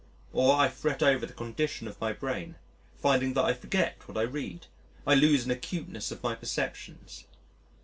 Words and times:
Or 0.33 0.55
I 0.57 0.67
fret 0.67 1.03
over 1.03 1.27
the 1.27 1.33
condition 1.33 1.87
of 1.87 2.01
my 2.01 2.11
brain, 2.11 2.55
finding 2.97 3.33
that 3.35 3.45
I 3.45 3.53
forget 3.53 4.07
what 4.07 4.17
I 4.17 4.23
read, 4.23 4.65
I 5.05 5.13
lose 5.13 5.45
in 5.45 5.51
acuteness 5.51 6.09
of 6.09 6.23
my 6.23 6.33
perceptions. 6.33 7.25